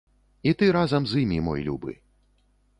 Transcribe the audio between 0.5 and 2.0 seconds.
І ты разам з імі, мой любы!